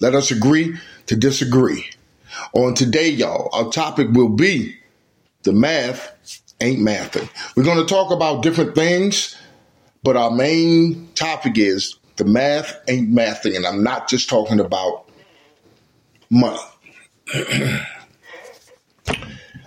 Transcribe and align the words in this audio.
Let 0.00 0.14
us 0.14 0.30
agree 0.30 0.76
to 1.06 1.16
disagree. 1.16 1.90
On 2.54 2.74
today, 2.74 3.10
y'all, 3.10 3.50
our 3.52 3.70
topic 3.70 4.08
will 4.12 4.30
be 4.30 4.76
the 5.42 5.52
math 5.52 6.16
ain't 6.60 6.80
mathing. 6.80 7.28
We're 7.56 7.64
going 7.64 7.78
to 7.78 7.86
talk 7.86 8.10
about 8.10 8.42
different 8.42 8.74
things, 8.74 9.36
but 10.02 10.16
our 10.16 10.30
main 10.30 11.08
topic 11.14 11.58
is 11.58 11.96
the 12.16 12.24
math 12.24 12.76
ain't 12.88 13.10
mathing, 13.10 13.56
and 13.56 13.66
I'm 13.66 13.82
not 13.82 14.08
just 14.08 14.28
talking 14.28 14.60
about 14.60 15.08
money. 16.28 16.58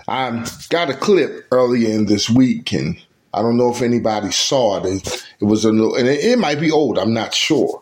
I 0.08 0.45
got 0.70 0.89
a 0.89 0.95
clip 0.95 1.48
earlier 1.52 1.89
in 1.89 2.06
this 2.06 2.30
week, 2.30 2.73
and 2.73 3.02
I 3.34 3.42
don't 3.42 3.58
know 3.58 3.72
if 3.72 3.81
anybody 3.81 4.31
saw 4.31 4.84
it. 4.84 4.86
It, 4.86 5.26
it 5.42 5.45
was 5.45 5.66
a 5.66 5.72
little, 5.72 5.95
and 5.95 6.08
it, 6.08 6.23
it, 6.23 6.39
might 6.39 6.59
be 6.59 6.72
old. 6.72 7.00
I'm 7.00 7.14
not 7.14 7.34
sure. 7.34 7.81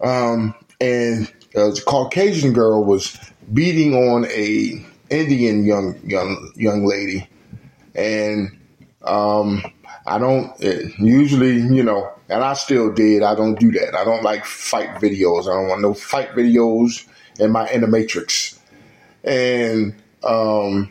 Um, 0.00 0.54
and 0.80 1.32
a 1.54 1.72
Caucasian 1.86 2.52
girl 2.52 2.84
was 2.84 3.18
beating 3.52 3.94
on 3.94 4.26
a 4.26 4.84
Indian 5.10 5.64
young 5.64 6.00
young 6.04 6.52
young 6.56 6.86
lady, 6.86 7.28
and 7.94 8.58
um, 9.02 9.62
I 10.06 10.18
don't 10.18 10.52
usually, 10.98 11.56
you 11.56 11.82
know, 11.82 12.10
and 12.28 12.42
I 12.42 12.54
still 12.54 12.92
did. 12.92 13.22
I 13.22 13.34
don't 13.34 13.58
do 13.58 13.70
that. 13.72 13.94
I 13.94 14.04
don't 14.04 14.22
like 14.22 14.44
fight 14.44 15.00
videos. 15.00 15.42
I 15.42 15.54
don't 15.54 15.68
want 15.68 15.82
no 15.82 15.94
fight 15.94 16.30
videos 16.30 17.06
in 17.38 17.50
my 17.50 17.70
the 17.76 17.86
matrix. 17.86 18.58
And 19.22 19.94
um, 20.22 20.90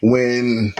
when 0.00 0.74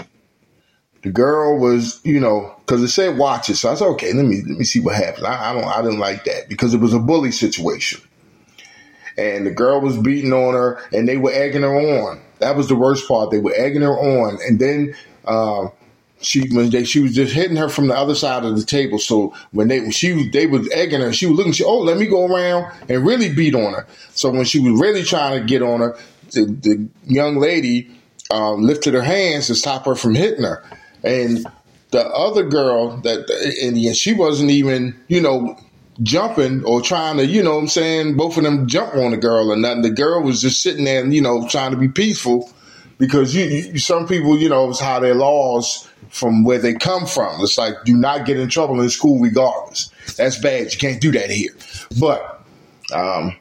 the 1.01 1.09
girl 1.09 1.59
was, 1.59 1.99
you 2.03 2.19
know, 2.19 2.53
because 2.59 2.81
it 2.81 2.89
said 2.89 3.17
watch 3.17 3.49
it, 3.49 3.55
so 3.55 3.71
I 3.71 3.75
said, 3.75 3.87
okay, 3.87 4.13
let 4.13 4.25
me 4.25 4.41
let 4.47 4.57
me 4.57 4.63
see 4.63 4.79
what 4.79 4.95
happens. 4.95 5.25
I, 5.25 5.51
I 5.51 5.53
don't, 5.53 5.65
I 5.65 5.81
didn't 5.81 5.99
like 5.99 6.25
that 6.25 6.49
because 6.49 6.73
it 6.73 6.79
was 6.79 6.93
a 6.93 6.99
bully 6.99 7.31
situation, 7.31 8.01
and 9.19 9.45
the 9.45 9.51
girl 9.51 9.81
was 9.81 9.97
beating 9.97 10.33
on 10.33 10.53
her, 10.53 10.81
and 10.93 11.07
they 11.07 11.17
were 11.17 11.31
egging 11.31 11.63
her 11.63 11.75
on. 11.75 12.21
That 12.39 12.55
was 12.55 12.69
the 12.69 12.75
worst 12.75 13.07
part. 13.07 13.31
They 13.31 13.39
were 13.39 13.53
egging 13.55 13.81
her 13.81 13.97
on, 13.97 14.39
and 14.47 14.59
then 14.59 14.95
um, 15.25 15.71
she 16.21 16.49
when 16.49 16.69
they, 16.69 16.83
she 16.83 16.99
was 16.99 17.13
just 17.13 17.33
hitting 17.33 17.57
her 17.57 17.69
from 17.69 17.87
the 17.87 17.97
other 17.97 18.15
side 18.15 18.43
of 18.45 18.55
the 18.57 18.65
table. 18.65 18.99
So 18.99 19.33
when 19.51 19.67
they 19.67 19.79
when 19.81 19.91
she 19.91 20.29
they 20.29 20.47
was 20.47 20.69
egging 20.71 21.01
her, 21.01 21.13
she 21.13 21.25
was 21.25 21.37
looking. 21.37 21.53
She 21.53 21.63
oh 21.63 21.79
let 21.79 21.97
me 21.97 22.07
go 22.07 22.25
around 22.25 22.71
and 22.87 23.05
really 23.05 23.33
beat 23.33 23.55
on 23.55 23.73
her. 23.73 23.87
So 24.11 24.31
when 24.31 24.45
she 24.45 24.59
was 24.59 24.79
really 24.79 25.03
trying 25.03 25.39
to 25.39 25.45
get 25.45 25.61
on 25.61 25.81
her, 25.81 25.97
the, 26.31 26.45
the 26.45 26.87
young 27.05 27.37
lady 27.37 27.91
um, 28.31 28.63
lifted 28.63 28.93
her 28.93 29.01
hands 29.01 29.47
to 29.47 29.55
stop 29.55 29.85
her 29.85 29.95
from 29.95 30.15
hitting 30.15 30.43
her. 30.43 30.63
And 31.03 31.45
the 31.91 32.05
other 32.07 32.43
girl 32.43 32.97
that 32.97 33.29
and 33.63 33.95
she 33.95 34.13
wasn't 34.13 34.51
even, 34.51 34.99
you 35.07 35.21
know, 35.21 35.57
jumping 36.01 36.63
or 36.63 36.81
trying 36.81 37.17
to, 37.17 37.25
you 37.25 37.43
know 37.43 37.55
what 37.55 37.61
I'm 37.61 37.67
saying, 37.67 38.17
both 38.17 38.37
of 38.37 38.43
them 38.43 38.67
jump 38.67 38.95
on 38.95 39.11
the 39.11 39.17
girl 39.17 39.51
or 39.51 39.55
nothing. 39.55 39.81
The 39.81 39.89
girl 39.89 40.23
was 40.23 40.41
just 40.41 40.61
sitting 40.61 40.85
there 40.85 41.03
and, 41.03 41.13
you 41.13 41.21
know, 41.21 41.47
trying 41.47 41.71
to 41.71 41.77
be 41.77 41.89
peaceful 41.89 42.51
because 42.97 43.35
you, 43.35 43.45
you 43.45 43.79
some 43.79 44.07
people, 44.07 44.37
you 44.37 44.49
know, 44.49 44.69
it's 44.69 44.79
how 44.79 44.99
their 44.99 45.15
laws 45.15 45.89
from 46.09 46.43
where 46.43 46.59
they 46.59 46.73
come 46.73 47.05
from. 47.05 47.41
It's 47.41 47.57
like, 47.57 47.73
do 47.85 47.95
not 47.95 48.25
get 48.25 48.39
in 48.39 48.49
trouble 48.49 48.81
in 48.81 48.89
school 48.89 49.19
regardless. 49.19 49.89
That's 50.17 50.39
bad. 50.39 50.73
You 50.73 50.79
can't 50.79 51.01
do 51.01 51.11
that 51.11 51.29
here. 51.29 51.51
But, 51.99 52.43
um, 52.93 53.35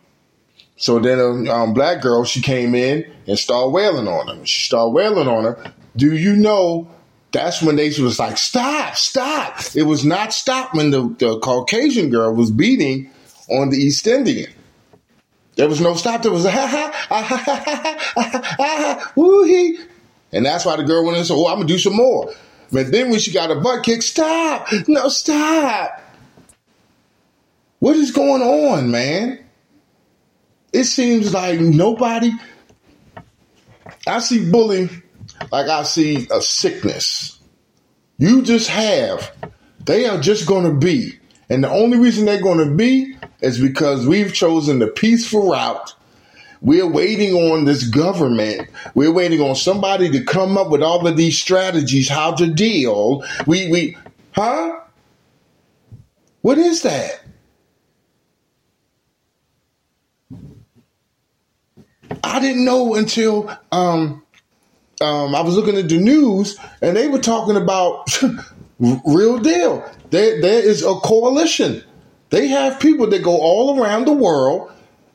so 0.77 1.01
then 1.01 1.19
a 1.19 1.53
um, 1.53 1.75
black 1.75 2.03
girl, 2.03 2.25
she 2.25 2.41
came 2.41 2.75
in 2.75 3.11
and 3.27 3.39
started 3.39 3.71
wailing 3.71 4.07
on 4.07 4.29
her. 4.29 4.47
She 4.47 4.63
started 4.67 4.91
wailing 4.91 5.27
on 5.27 5.45
her. 5.45 5.73
Do 5.97 6.15
you 6.15 6.37
know 6.37 6.89
that's 7.31 7.63
when 7.63 7.77
they 7.77 7.89
was 7.89 8.19
like, 8.19 8.39
stop, 8.39 8.97
stop. 8.97 9.61
It 9.75 9.83
was 9.83 10.05
not 10.05 10.33
stop 10.33 10.75
when 10.75 10.91
the, 10.91 11.15
the 11.19 11.39
Caucasian 11.41 12.11
girl 12.11 12.35
was 12.35 12.51
beating 12.51 13.11
on 13.51 13.71
the 13.71 13.77
East 13.77 14.07
Indian. 14.07 14.51
There 15.57 15.69
was 15.69 15.81
no 15.81 15.95
stop. 15.95 16.23
There 16.23 16.33
was 16.33 16.45
a 16.45 16.51
ha 16.51 16.67
ha, 16.67 16.93
ha 17.09 17.23
ha 17.23 17.37
ha 17.37 17.61
ha 17.65 18.15
ha 18.17 18.57
ha, 18.57 19.13
woo. 19.17 19.77
And 20.33 20.47
that's 20.47 20.65
why 20.65 20.77
the 20.77 20.85
girl 20.85 21.05
went 21.05 21.17
in 21.17 21.21
and 21.21 21.27
said, 21.27 21.35
oh, 21.35 21.49
I'm 21.49 21.57
going 21.57 21.67
to 21.67 21.75
do 21.75 21.79
some 21.79 21.97
more. 21.97 22.33
But 22.71 22.93
then 22.93 23.11
when 23.11 23.19
she 23.19 23.33
got 23.33 23.51
a 23.51 23.57
butt 23.57 23.83
kick, 23.85 24.03
stop, 24.03 24.69
no, 24.87 25.09
stop. 25.09 26.03
What 27.79 27.97
is 27.97 28.11
going 28.11 28.43
on, 28.43 28.91
man? 28.91 29.45
It 30.73 30.85
seems 30.85 31.33
like 31.33 31.61
nobody, 31.61 32.31
I 34.07 34.19
see 34.19 34.51
bullying 34.51 35.03
like 35.51 35.69
I 35.69 35.83
see 35.83 36.27
a 36.31 36.41
sickness. 36.41 37.39
You 38.19 38.43
just 38.43 38.69
have, 38.69 39.33
they 39.85 40.07
are 40.07 40.21
just 40.21 40.47
going 40.47 40.65
to 40.65 40.75
be. 40.75 41.19
And 41.49 41.65
the 41.65 41.71
only 41.71 41.99
reason 41.99 42.27
they're 42.27 42.43
going 42.43 42.59
to 42.59 42.75
be 42.75 43.17
is 43.41 43.59
because 43.59 44.07
we've 44.07 44.35
chosen 44.35 44.81
the 44.81 44.89
peaceful 44.89 45.51
route. 45.51 45.95
We're 46.61 46.91
waiting 46.91 47.35
on 47.35 47.65
this 47.65 47.85
government. 47.85 48.69
We're 48.95 49.13
waiting 49.13 49.41
on 49.41 49.55
somebody 49.55 50.11
to 50.11 50.25
come 50.25 50.59
up 50.59 50.71
with 50.71 50.83
all 50.83 51.07
of 51.07 51.17
these 51.17 51.39
strategies, 51.39 52.09
how 52.09 52.35
to 52.35 52.49
deal. 52.49 53.25
We, 53.47 53.71
we, 53.71 53.97
huh? 54.33 54.81
What 56.43 56.59
is 56.59 56.83
that? 56.83 57.21
I 62.25 62.41
didn't 62.41 62.65
know 62.65 62.95
until 62.95 63.51
um, 63.71 64.25
um, 65.01 65.35
I 65.35 65.41
was 65.41 65.55
looking 65.57 65.77
at 65.77 65.89
the 65.89 65.99
news 65.99 66.59
and 66.83 66.97
they 66.97 67.09
were 67.09 67.21
talking 67.21 67.57
about 67.57 68.07
real 68.81 69.39
deal. 69.39 69.89
There, 70.11 70.41
there 70.41 70.61
is 70.63 70.83
a 70.83 70.95
coalition. 70.97 71.83
They 72.31 72.49
have 72.49 72.81
people 72.81 73.07
that 73.09 73.23
go 73.23 73.37
all 73.39 73.81
around 73.81 74.07
the 74.07 74.13
world 74.13 74.73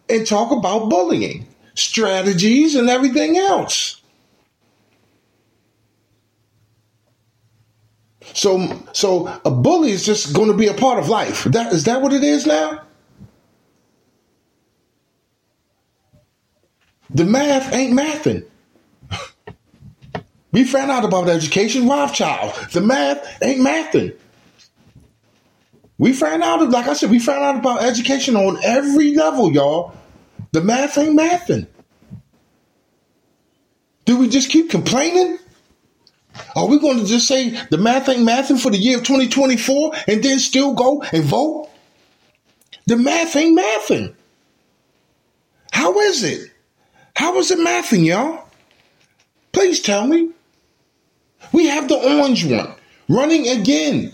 and 0.09 0.25
talk 0.25 0.51
about 0.51 0.89
bullying 0.89 1.47
strategies 1.75 2.75
and 2.75 2.89
everything 2.89 3.37
else. 3.37 4.01
So, 8.33 8.81
so 8.93 9.27
a 9.45 9.51
bully 9.51 9.91
is 9.91 10.05
just 10.05 10.33
going 10.33 10.49
to 10.51 10.57
be 10.57 10.67
a 10.67 10.73
part 10.73 10.97
of 10.97 11.07
life. 11.07 11.43
That 11.45 11.71
is 11.71 11.83
that 11.83 12.01
what 12.01 12.13
it 12.13 12.23
is 12.23 12.45
now? 12.45 12.81
The 17.11 17.25
math 17.25 17.71
ain't 17.73 17.93
mathing. 17.93 18.45
We 20.53 20.65
found 20.65 20.91
out 20.91 21.03
about 21.03 21.29
education, 21.29 21.89
Rothschild. 21.89 22.53
The 22.71 22.79
math 22.79 23.41
ain't 23.41 23.59
mathing. 23.59 24.15
We 25.97 26.13
found 26.13 26.43
out, 26.43 26.69
like 26.69 26.87
I 26.87 26.93
said, 26.93 27.09
we 27.09 27.17
found 27.17 27.43
out 27.43 27.57
about 27.57 27.81
education 27.81 28.35
on 28.35 28.63
every 28.63 29.15
level, 29.15 29.51
y'all. 29.51 29.95
The 30.51 30.61
math 30.61 30.97
ain't 30.99 31.19
mathing. 31.19 31.65
Do 34.05 34.17
we 34.17 34.29
just 34.29 34.51
keep 34.51 34.69
complaining? 34.69 35.39
Are 36.55 36.67
we 36.67 36.79
going 36.79 36.99
to 36.99 37.05
just 37.05 37.27
say 37.27 37.49
the 37.71 37.77
math 37.79 38.07
ain't 38.09 38.27
mathing 38.27 38.61
for 38.61 38.69
the 38.69 38.77
year 38.77 38.97
of 38.97 39.03
2024 39.03 39.93
and 40.07 40.23
then 40.23 40.37
still 40.37 40.73
go 40.75 41.01
and 41.01 41.23
vote? 41.23 41.69
The 42.85 42.97
math 42.97 43.35
ain't 43.35 43.57
mathing. 43.57 44.13
How 45.71 45.99
is 45.99 46.23
it? 46.23 46.51
How 47.15 47.37
is 47.39 47.49
it 47.49 47.57
mathing, 47.57 48.05
y'all? 48.05 48.47
Please 49.51 49.79
tell 49.79 50.05
me. 50.05 50.29
Orange 51.53 52.45
one, 52.45 52.73
running 53.09 53.47
again. 53.47 54.11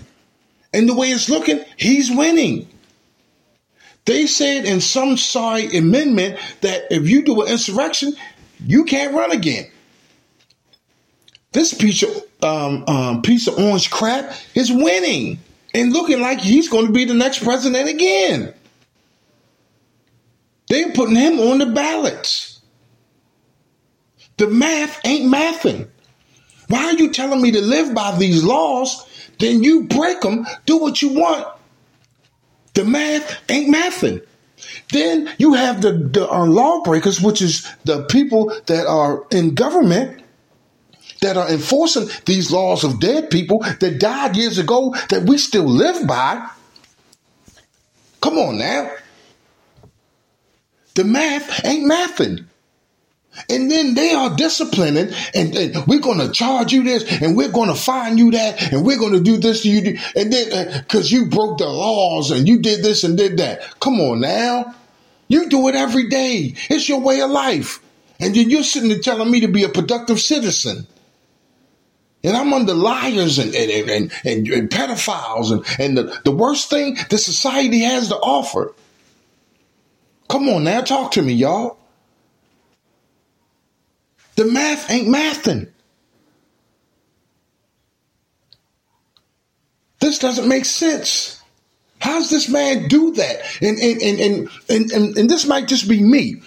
And 0.74 0.88
the 0.88 0.94
way 0.94 1.08
it's 1.08 1.30
looking, 1.30 1.64
he's 1.78 2.12
winning. 2.12 2.68
They 4.06 4.28
said 4.28 4.66
in 4.66 4.82
some 4.82 5.18
side 5.18 5.74
amendment 5.74 6.40
that 6.62 6.84
if 6.92 7.10
you 7.10 7.24
do 7.24 7.42
an 7.42 7.52
insurrection, 7.52 8.14
you 8.66 8.86
can't 8.86 9.14
run 9.14 9.32
again. 9.32 9.70
This 11.52 11.74
piece 11.74 12.04
of 12.04 12.24
um, 12.42 12.86
um, 12.88 13.22
piece 13.22 13.48
of 13.48 13.58
orange 13.58 13.90
crap 13.90 14.34
is 14.56 14.72
winning 14.72 15.40
and 15.74 15.92
looking 15.92 16.22
like 16.22 16.40
he's 16.40 16.70
going 16.70 16.88
to 16.88 16.92
be 16.92 17.06
the 17.06 17.14
next 17.14 17.44
president 17.44 17.90
again. 17.90 18.54
They're 20.70 20.92
putting 20.92 21.16
him 21.16 21.40
on 21.40 21.58
the 21.58 21.66
ballots. 21.66 22.62
The 24.38 24.48
math 24.48 25.02
ain't 25.04 25.32
mathing. 25.34 25.90
Why 26.70 26.86
are 26.86 26.94
you 26.94 27.12
telling 27.12 27.42
me 27.42 27.52
to 27.52 27.62
live 27.62 27.94
by 27.94 28.18
these 28.18 28.44
laws? 28.44 29.06
Then 29.40 29.64
you 29.64 29.84
break 29.84 30.22
them, 30.22 30.46
do 30.66 30.78
what 30.78 31.02
you 31.02 31.10
want. 31.10 31.48
The 32.76 32.86
math 32.86 33.42
ain't 33.50 33.74
mathing. 33.74 34.26
Then 34.92 35.34
you 35.38 35.54
have 35.54 35.82
the, 35.82 35.94
the 35.94 36.30
uh, 36.30 36.46
lawbreakers, 36.46 37.22
which 37.22 37.42
is 37.42 37.68
the 37.86 38.04
people 38.06 38.54
that 38.68 38.86
are 38.86 39.26
in 39.32 39.56
government 39.56 40.22
that 41.22 41.38
are 41.38 41.50
enforcing 41.50 42.10
these 42.26 42.52
laws 42.52 42.84
of 42.84 43.00
dead 43.00 43.30
people 43.30 43.60
that 43.80 44.00
died 44.00 44.38
years 44.38 44.58
ago 44.58 44.96
that 45.10 45.24
we 45.24 45.38
still 45.38 45.66
live 45.66 46.08
by. 46.08 46.48
Come 48.22 48.38
on 48.38 48.58
now. 48.58 48.92
The 50.96 51.04
math 51.04 51.66
ain't 51.66 51.90
mathing. 51.90 52.46
And 53.48 53.72
then 53.72 53.94
they 53.94 54.12
are 54.12 54.36
disciplining, 54.36 55.14
and, 55.34 55.56
and 55.56 55.88
we're 55.88 56.02
going 56.02 56.20
to 56.20 56.32
charge 56.32 56.74
you 56.74 56.84
this, 56.84 57.22
and 57.22 57.38
we're 57.38 57.52
going 57.52 57.70
to 57.70 57.76
fine 57.76 58.18
you 58.18 58.32
that, 58.32 58.74
and 58.74 58.86
we're 58.86 59.00
going 59.00 59.14
to 59.14 59.22
do 59.22 59.38
this 59.38 59.62
to 59.62 59.70
you, 59.70 60.00
and 60.16 60.34
then 60.34 60.82
because 60.82 61.14
uh, 61.14 61.16
you 61.16 61.28
broke 61.28 61.58
the 61.58 61.68
laws 61.68 62.32
and 62.32 62.48
you 62.48 62.60
did 62.60 62.84
this 62.84 63.04
and 63.04 63.18
did 63.18 63.38
that. 63.38 63.80
Come 63.80 64.00
on 64.02 64.20
now, 64.20 64.76
you 65.28 65.48
do 65.50 65.68
it 65.70 65.76
every 65.76 66.10
day. 66.10 66.56
It's 66.70 66.90
your 66.90 67.00
way 67.00 67.22
of 67.22 67.30
life, 67.30 67.80
and 68.20 68.36
then 68.36 68.50
you're 68.50 68.64
sitting 68.64 68.90
there 68.90 69.00
telling 69.00 69.32
me 69.32 69.42
to 69.42 69.48
be 69.48 69.64
a 69.64 69.70
productive 69.70 70.20
citizen. 70.20 70.88
And 72.22 72.36
I'm 72.36 72.52
under 72.52 72.74
liars 72.74 73.40
and, 73.40 73.56
and, 73.56 73.72
and, 73.72 74.12
and, 74.26 74.48
and 74.50 74.70
pedophiles 74.70 75.54
and, 75.54 75.66
and 75.80 75.98
the, 75.98 76.22
the 76.26 76.32
worst 76.32 76.70
thing 76.70 76.98
the 77.10 77.18
society 77.18 77.80
has 77.80 78.10
to 78.10 78.18
offer. 78.18 78.74
Come 80.28 80.50
on 80.50 80.66
now, 80.66 80.82
talk 80.82 81.14
to 81.14 81.22
me, 81.22 81.34
y'all. 81.34 81.79
The 84.40 84.46
math 84.46 84.90
ain't 84.90 85.10
mathing. 85.10 85.68
This 90.00 90.18
doesn't 90.18 90.48
make 90.48 90.64
sense. 90.64 91.44
How's 92.00 92.30
this 92.30 92.48
man 92.48 92.88
do 92.88 93.12
that? 93.16 93.42
And 93.62 93.78
and 93.78 94.02
and 94.02 94.20
and 94.22 94.50
and, 94.70 94.92
and, 94.94 95.18
and 95.18 95.30
this 95.30 95.46
might 95.46 95.68
just 95.68 95.90
be 95.90 96.02
me. 96.02 96.42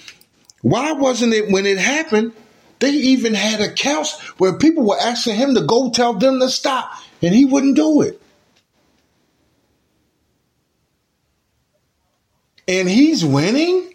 Why 0.63 0.93
wasn't 0.93 1.35
it 1.35 1.51
when 1.51 1.67
it 1.67 1.77
happened? 1.77 2.33
They 2.79 2.93
even 2.93 3.35
had 3.35 3.61
accounts 3.61 4.19
where 4.39 4.57
people 4.57 4.87
were 4.87 4.99
asking 4.99 5.35
him 5.35 5.55
to 5.55 5.61
go 5.61 5.91
tell 5.91 6.15
them 6.15 6.41
to 6.41 6.49
stop, 6.49 6.91
and 7.21 7.35
he 7.35 7.45
wouldn't 7.45 7.77
do 7.77 8.01
it. 8.01 8.23
And 12.67 12.89
he's 12.89 13.23
winning? 13.23 13.92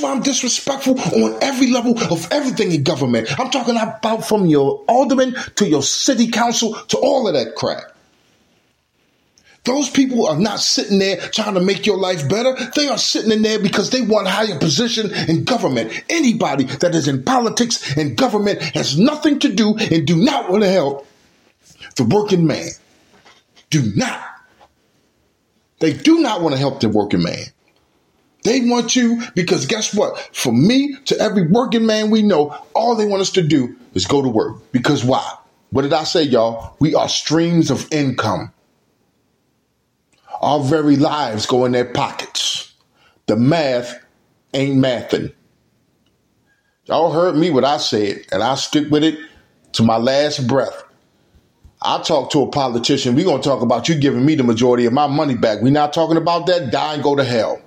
Why 0.00 0.12
I'm 0.12 0.22
disrespectful 0.22 1.00
on 1.00 1.38
every 1.42 1.70
level 1.70 1.98
of 2.12 2.30
everything 2.30 2.72
in 2.72 2.82
government. 2.82 3.28
I'm 3.38 3.50
talking 3.50 3.76
about 3.76 4.26
from 4.26 4.46
your 4.46 4.84
alderman 4.88 5.34
to 5.56 5.68
your 5.68 5.82
city 5.82 6.28
council 6.28 6.74
to 6.74 6.98
all 6.98 7.28
of 7.28 7.34
that 7.34 7.54
crap. 7.54 7.96
Those 9.66 9.90
people 9.90 10.28
are 10.28 10.38
not 10.38 10.60
sitting 10.60 11.00
there 11.00 11.16
trying 11.16 11.54
to 11.54 11.60
make 11.60 11.86
your 11.86 11.98
life 11.98 12.28
better. 12.28 12.54
They 12.76 12.86
are 12.86 12.98
sitting 12.98 13.32
in 13.32 13.42
there 13.42 13.58
because 13.58 13.90
they 13.90 14.00
want 14.00 14.28
higher 14.28 14.58
position 14.60 15.12
in 15.28 15.42
government. 15.42 16.04
Anybody 16.08 16.64
that 16.64 16.94
is 16.94 17.08
in 17.08 17.24
politics 17.24 17.96
and 17.96 18.16
government 18.16 18.62
has 18.62 18.96
nothing 18.96 19.40
to 19.40 19.52
do 19.52 19.76
and 19.76 20.06
do 20.06 20.16
not 20.16 20.50
want 20.50 20.62
to 20.62 20.70
help 20.70 21.06
the 21.96 22.04
working 22.04 22.46
man. 22.46 22.68
Do 23.70 23.92
not. 23.96 24.24
They 25.80 25.92
do 25.92 26.20
not 26.20 26.42
want 26.42 26.54
to 26.54 26.58
help 26.58 26.78
the 26.78 26.88
working 26.88 27.24
man. 27.24 27.46
They 28.46 28.60
want 28.60 28.94
you 28.94 29.22
because 29.34 29.66
guess 29.66 29.92
what? 29.92 30.18
For 30.32 30.52
me 30.52 30.96
to 31.06 31.18
every 31.18 31.48
working 31.48 31.84
man 31.84 32.10
we 32.10 32.22
know, 32.22 32.56
all 32.74 32.94
they 32.94 33.04
want 33.04 33.20
us 33.20 33.30
to 33.32 33.42
do 33.42 33.74
is 33.92 34.06
go 34.06 34.22
to 34.22 34.28
work. 34.28 34.70
Because 34.70 35.04
why? 35.04 35.36
What 35.70 35.82
did 35.82 35.92
I 35.92 36.04
say, 36.04 36.22
y'all? 36.22 36.76
We 36.78 36.94
are 36.94 37.08
streams 37.08 37.72
of 37.72 37.92
income. 37.92 38.52
Our 40.40 40.60
very 40.60 40.94
lives 40.94 41.46
go 41.46 41.64
in 41.64 41.72
their 41.72 41.86
pockets. 41.86 42.72
The 43.26 43.34
math 43.34 44.00
ain't 44.54 44.76
mathing. 44.76 45.34
Y'all 46.84 47.10
heard 47.10 47.34
me 47.34 47.50
what 47.50 47.64
I 47.64 47.78
said, 47.78 48.26
and 48.30 48.44
I 48.44 48.54
stick 48.54 48.92
with 48.92 49.02
it 49.02 49.18
to 49.72 49.82
my 49.82 49.96
last 49.96 50.46
breath. 50.46 50.84
I 51.82 52.00
talk 52.00 52.30
to 52.30 52.42
a 52.42 52.48
politician. 52.48 53.16
Going 53.16 53.42
to 53.42 53.48
talk 53.48 53.62
about 53.62 53.88
you 53.88 53.96
giving 53.96 54.24
me 54.24 54.36
the 54.36 54.44
majority 54.44 54.86
of 54.86 54.92
my 54.92 55.08
money 55.08 55.34
back. 55.34 55.62
We're 55.62 55.72
not 55.72 55.92
talking 55.92 56.16
about 56.16 56.46
that. 56.46 56.70
Die 56.70 56.94
and 56.94 57.02
go 57.02 57.16
to 57.16 57.24
hell. 57.24 57.60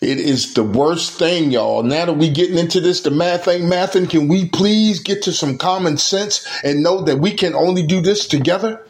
It 0.00 0.20
is 0.20 0.54
the 0.54 0.62
worst 0.62 1.12
thing, 1.18 1.50
y'all. 1.50 1.82
Now 1.82 2.04
that 2.04 2.12
we 2.12 2.30
getting 2.30 2.56
into 2.56 2.80
this, 2.80 3.00
the 3.00 3.10
math 3.10 3.48
ain't 3.48 3.64
mathing. 3.64 4.08
Can 4.08 4.28
we 4.28 4.48
please 4.48 5.00
get 5.00 5.22
to 5.22 5.32
some 5.32 5.58
common 5.58 5.96
sense 5.96 6.46
and 6.62 6.84
know 6.84 7.02
that 7.02 7.18
we 7.18 7.32
can 7.32 7.54
only 7.54 7.84
do 7.84 8.00
this 8.00 8.28
together? 8.28 8.86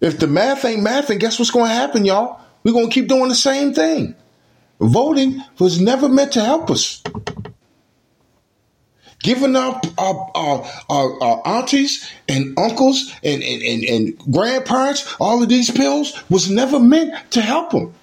If 0.00 0.18
the 0.18 0.26
math 0.26 0.64
ain't 0.64 0.84
mathing, 0.84 1.20
guess 1.20 1.38
what's 1.38 1.52
going 1.52 1.68
to 1.68 1.74
happen, 1.74 2.04
y'all? 2.04 2.40
We're 2.64 2.72
going 2.72 2.88
to 2.88 2.92
keep 2.92 3.06
doing 3.06 3.28
the 3.28 3.36
same 3.36 3.72
thing. 3.72 4.16
Voting 4.80 5.40
was 5.60 5.80
never 5.80 6.08
meant 6.08 6.32
to 6.32 6.42
help 6.42 6.68
us. 6.68 7.00
Giving 9.20 9.54
up 9.54 9.86
our, 9.98 10.30
our, 10.34 10.70
our, 10.90 11.22
our 11.22 11.46
aunties 11.46 12.10
and 12.28 12.58
uncles 12.58 13.12
and, 13.22 13.40
and, 13.40 13.62
and, 13.62 13.84
and 13.84 14.18
grandparents 14.32 15.14
all 15.20 15.40
of 15.40 15.48
these 15.48 15.70
pills 15.70 16.20
was 16.28 16.50
never 16.50 16.80
meant 16.80 17.30
to 17.30 17.40
help 17.40 17.70
them. 17.70 17.94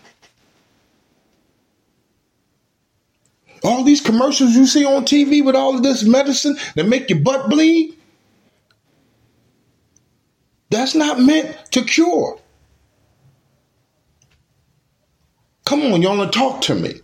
All 3.64 3.84
these 3.84 4.02
commercials 4.02 4.56
you 4.56 4.66
see 4.66 4.86
on 4.86 5.04
TV 5.04 5.44
with 5.44 5.56
all 5.56 5.76
of 5.76 5.84
this 5.84 6.04
medicine 6.04 6.58
that 6.76 6.88
make 6.88 7.10
your 7.10 7.20
butt 7.20 7.50
bleed, 7.50 7.98
that's 10.70 10.96
not 10.96 11.20
meant 11.20 11.58
to 11.72 11.84
cure. 11.84 12.40
Come 15.66 15.82
on, 15.94 16.02
y'all, 16.02 16.22
and 16.22 16.32
talk 16.32 16.62
to 16.64 16.76
me. 16.76 17.02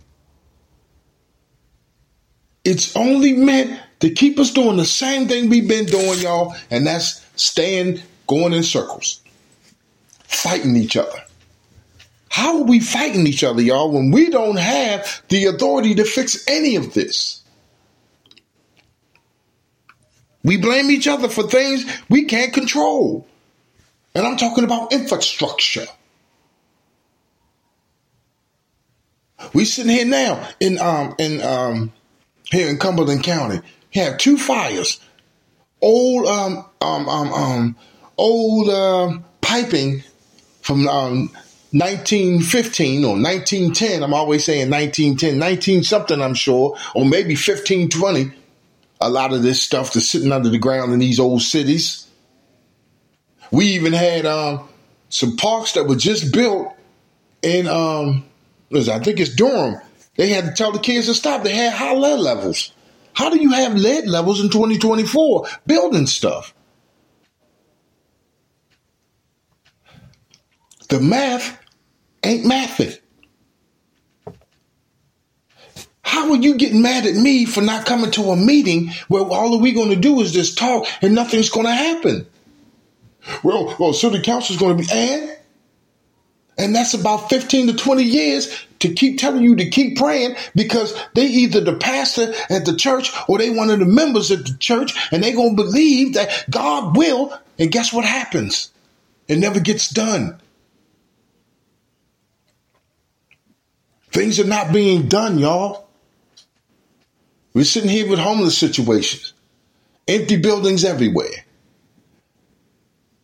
It's 2.64 2.96
only 2.96 3.32
meant 3.32 3.80
to 4.00 4.10
keep 4.10 4.38
us 4.38 4.50
doing 4.50 4.76
the 4.76 4.84
same 4.84 5.28
thing 5.28 5.48
we've 5.48 5.68
been 5.68 5.86
doing, 5.86 6.18
y'all, 6.20 6.56
and 6.70 6.86
that's 6.86 7.24
staying 7.36 8.00
going 8.26 8.52
in 8.52 8.62
circles, 8.62 9.20
fighting 10.24 10.74
each 10.74 10.96
other. 10.96 11.22
How 12.28 12.58
are 12.58 12.64
we 12.64 12.80
fighting 12.80 13.26
each 13.26 13.44
other, 13.44 13.62
y'all, 13.62 13.90
when 13.90 14.10
we 14.10 14.30
don't 14.30 14.58
have 14.58 15.22
the 15.28 15.46
authority 15.46 15.94
to 15.94 16.04
fix 16.04 16.46
any 16.48 16.76
of 16.76 16.92
this? 16.92 17.42
We 20.42 20.56
blame 20.56 20.90
each 20.90 21.08
other 21.08 21.28
for 21.28 21.42
things 21.44 21.84
we 22.08 22.24
can't 22.24 22.52
control. 22.52 23.26
And 24.14 24.26
I'm 24.26 24.36
talking 24.36 24.64
about 24.64 24.92
infrastructure. 24.92 25.86
We 29.52 29.64
sitting 29.64 29.90
here 29.90 30.06
now 30.06 30.48
in 30.60 30.78
um 30.78 31.14
in 31.18 31.42
um 31.42 31.92
here 32.50 32.68
in 32.68 32.78
Cumberland 32.78 33.24
County. 33.24 33.60
We 33.94 34.00
Have 34.00 34.18
two 34.18 34.36
fires. 34.36 35.00
Old 35.80 36.26
um 36.26 36.64
um 36.80 37.08
um 37.08 37.32
um 37.32 37.76
old 38.16 38.68
uh, 38.68 39.18
piping 39.40 40.02
from 40.62 40.88
um 40.88 41.30
1915 41.78 43.04
or 43.04 43.14
1910. 43.14 44.02
I'm 44.02 44.14
always 44.14 44.44
saying 44.44 44.70
1910, 44.70 45.38
19 45.38 45.82
something, 45.82 46.20
I'm 46.20 46.34
sure, 46.34 46.76
or 46.94 47.04
maybe 47.04 47.34
1520. 47.34 48.32
A 49.00 49.10
lot 49.10 49.32
of 49.32 49.42
this 49.42 49.62
stuff 49.62 49.94
is 49.96 50.08
sitting 50.08 50.32
under 50.32 50.48
the 50.48 50.58
ground 50.58 50.92
in 50.92 50.98
these 50.98 51.20
old 51.20 51.42
cities. 51.42 52.06
We 53.50 53.66
even 53.66 53.92
had 53.92 54.26
um, 54.26 54.68
some 55.08 55.36
parks 55.36 55.72
that 55.72 55.84
were 55.84 55.96
just 55.96 56.32
built 56.32 56.72
in, 57.42 57.66
um, 57.66 58.24
I 58.72 58.98
think 58.98 59.20
it's 59.20 59.34
Durham. 59.34 59.80
They 60.16 60.28
had 60.28 60.46
to 60.46 60.52
tell 60.52 60.72
the 60.72 60.78
kids 60.78 61.06
to 61.06 61.14
stop. 61.14 61.42
They 61.42 61.54
had 61.54 61.72
high 61.72 61.94
lead 61.94 62.20
levels. 62.20 62.72
How 63.12 63.30
do 63.30 63.38
you 63.38 63.52
have 63.52 63.74
lead 63.74 64.06
levels 64.06 64.40
in 64.40 64.50
2024 64.50 65.46
building 65.66 66.06
stuff? 66.06 66.54
The 70.88 71.00
math 71.00 71.58
ain't 72.26 72.44
mathing. 72.44 72.98
How 76.02 76.30
are 76.30 76.36
you 76.36 76.56
getting 76.56 76.82
mad 76.82 77.04
at 77.04 77.16
me 77.16 77.46
for 77.46 77.60
not 77.60 77.84
coming 77.84 78.10
to 78.12 78.30
a 78.30 78.36
meeting 78.36 78.90
where 79.08 79.24
all 79.24 79.60
we're 79.60 79.74
going 79.74 79.90
to 79.90 79.96
do 79.96 80.20
is 80.20 80.32
just 80.32 80.56
talk 80.56 80.86
and 81.02 81.14
nothing's 81.14 81.50
going 81.50 81.66
to 81.66 81.72
happen? 81.72 82.26
Well, 83.42 83.74
well, 83.78 83.92
city 83.92 84.22
council 84.22 84.54
is 84.54 84.60
going 84.60 84.76
to 84.76 84.82
be 84.82 84.88
and 84.92 85.36
and 86.58 86.74
that's 86.74 86.94
about 86.94 87.28
15 87.28 87.66
to 87.68 87.74
20 87.74 88.02
years 88.02 88.66
to 88.78 88.92
keep 88.94 89.18
telling 89.18 89.42
you 89.42 89.56
to 89.56 89.68
keep 89.68 89.98
praying 89.98 90.36
because 90.54 90.98
they 91.14 91.26
either 91.26 91.60
the 91.60 91.74
pastor 91.74 92.32
at 92.48 92.64
the 92.64 92.76
church 92.76 93.12
or 93.28 93.38
they 93.38 93.50
one 93.50 93.68
of 93.68 93.78
the 93.78 93.84
members 93.84 94.30
at 94.30 94.46
the 94.46 94.56
church 94.58 94.94
and 95.12 95.22
they 95.22 95.32
going 95.32 95.56
to 95.56 95.62
believe 95.62 96.14
that 96.14 96.46
God 96.48 96.96
will. 96.96 97.38
And 97.58 97.70
guess 97.70 97.92
what 97.92 98.04
happens? 98.04 98.70
It 99.28 99.38
never 99.38 99.60
gets 99.60 99.90
done. 99.90 100.40
Things 104.16 104.40
are 104.40 104.44
not 104.44 104.72
being 104.72 105.08
done, 105.08 105.38
y'all. 105.38 105.86
We're 107.52 107.64
sitting 107.64 107.90
here 107.90 108.08
with 108.08 108.18
homeless 108.18 108.56
situations, 108.56 109.34
empty 110.08 110.38
buildings 110.38 110.86
everywhere. 110.86 111.44